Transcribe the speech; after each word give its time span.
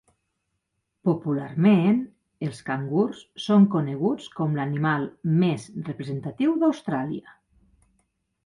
Popularment, 1.09 1.99
els 2.47 2.63
cangurs 2.71 3.21
són 3.43 3.67
coneguts 3.75 4.31
com 4.39 4.57
l'animal 4.61 5.07
més 5.45 5.69
representatiu 5.91 6.57
d'Austràlia. 6.65 7.39